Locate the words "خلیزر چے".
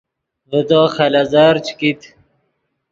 0.95-1.73